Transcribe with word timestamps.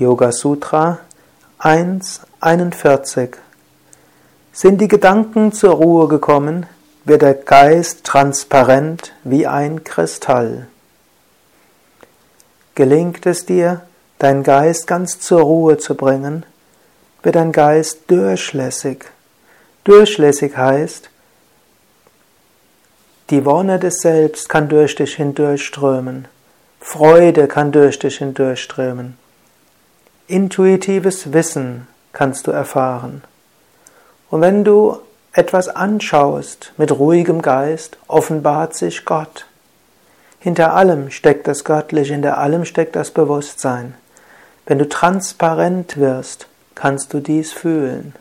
Yoga 0.00 0.32
Sutra 0.32 1.00
1.41 1.58 3.36
Sind 4.50 4.80
die 4.80 4.88
Gedanken 4.88 5.52
zur 5.52 5.74
Ruhe 5.74 6.08
gekommen, 6.08 6.64
wird 7.04 7.20
der 7.20 7.34
Geist 7.34 8.04
transparent 8.04 9.12
wie 9.24 9.46
ein 9.46 9.84
Kristall. 9.84 10.68
Gelingt 12.74 13.26
es 13.26 13.44
dir, 13.44 13.82
deinen 14.18 14.42
Geist 14.42 14.86
ganz 14.86 15.20
zur 15.20 15.42
Ruhe 15.42 15.76
zu 15.76 15.94
bringen, 15.94 16.46
wird 17.22 17.36
dein 17.36 17.52
Geist 17.52 18.10
durchlässig. 18.10 19.04
Durchlässig 19.84 20.56
heißt, 20.56 21.10
die 23.28 23.44
Wonne 23.44 23.78
des 23.78 23.96
Selbst 23.96 24.48
kann 24.48 24.70
durch 24.70 24.94
dich 24.94 25.16
hindurchströmen. 25.16 26.26
Freude 26.80 27.48
kann 27.48 27.70
durch 27.70 27.98
dich 27.98 28.16
hindurchströmen. 28.16 29.18
Intuitives 30.30 31.32
Wissen 31.32 31.88
kannst 32.12 32.46
du 32.46 32.52
erfahren. 32.52 33.22
Und 34.30 34.40
wenn 34.40 34.62
du 34.62 34.98
etwas 35.32 35.68
anschaust 35.68 36.72
mit 36.76 36.92
ruhigem 36.92 37.42
Geist, 37.42 37.98
offenbart 38.06 38.74
sich 38.74 39.04
Gott. 39.04 39.46
Hinter 40.38 40.74
allem 40.74 41.10
steckt 41.10 41.48
das 41.48 41.64
Göttliche, 41.64 42.12
hinter 42.12 42.38
allem 42.38 42.64
steckt 42.64 42.94
das 42.94 43.10
Bewusstsein. 43.10 43.94
Wenn 44.66 44.78
du 44.78 44.88
transparent 44.88 45.96
wirst, 45.96 46.46
kannst 46.76 47.12
du 47.12 47.18
dies 47.18 47.52
fühlen. 47.52 48.14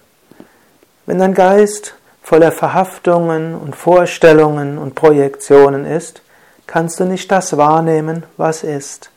Wenn 1.05 1.19
dein 1.19 1.35
Geist 1.35 1.93
voller 2.23 2.51
Verhaftungen 2.51 3.55
und 3.55 3.75
Vorstellungen 3.75 4.79
und 4.79 4.95
Projektionen 4.95 5.85
ist, 5.85 6.23
kannst 6.65 6.99
du 6.99 7.05
nicht 7.05 7.31
das 7.31 7.55
wahrnehmen, 7.55 8.23
was 8.35 8.63
ist. 8.63 9.11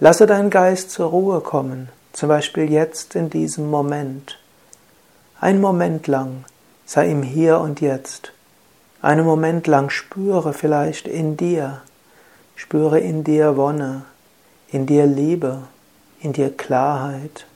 Lasse 0.00 0.26
deinen 0.26 0.50
Geist 0.50 0.90
zur 0.90 1.10
Ruhe 1.10 1.40
kommen. 1.40 1.88
Zum 2.18 2.30
Beispiel 2.30 2.68
jetzt 2.68 3.14
in 3.14 3.30
diesem 3.30 3.70
Moment. 3.70 4.40
Ein 5.40 5.60
Moment 5.60 6.08
lang 6.08 6.44
sei 6.84 7.12
im 7.12 7.22
Hier 7.22 7.60
und 7.60 7.80
Jetzt. 7.80 8.32
Einen 9.00 9.24
Moment 9.24 9.68
lang 9.68 9.88
spüre 9.88 10.52
vielleicht 10.52 11.06
in 11.06 11.36
dir, 11.36 11.82
spüre 12.56 12.98
in 12.98 13.22
dir 13.22 13.56
Wonne, 13.56 14.02
in 14.66 14.84
dir 14.84 15.06
Liebe, 15.06 15.68
in 16.18 16.32
dir 16.32 16.50
Klarheit. 16.56 17.46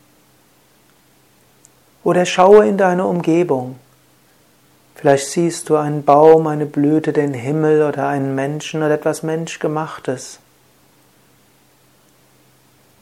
Oder 2.05 2.25
schaue 2.25 2.65
in 2.65 2.79
deine 2.79 3.05
Umgebung. 3.05 3.81
Vielleicht 4.95 5.27
siehst 5.27 5.71
du 5.71 5.77
einen 5.77 6.05
Baum, 6.05 6.47
eine 6.47 6.67
Blüte, 6.67 7.13
den 7.13 7.35
Himmel 7.35 7.83
oder 7.83 8.07
einen 8.07 8.37
Menschen 8.37 8.81
oder 8.81 8.95
etwas 8.95 9.25
Menschgemachtes. 9.25 10.39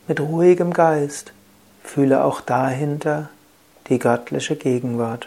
Mit 0.08 0.20
ruhigem 0.20 0.72
Geist 0.72 1.34
Fühle 1.92 2.22
auch 2.22 2.40
dahinter 2.40 3.30
die 3.88 3.98
göttliche 3.98 4.54
Gegenwart. 4.54 5.26